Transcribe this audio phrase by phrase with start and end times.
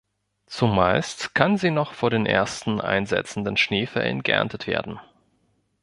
[0.47, 4.99] Zumeist kann sie noch vor den ersten einsetzenden Schneefällen geerntet werden.